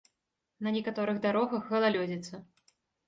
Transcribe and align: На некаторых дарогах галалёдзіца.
На 0.67 0.71
некаторых 0.77 1.19
дарогах 1.25 1.69
галалёдзіца. 1.75 2.33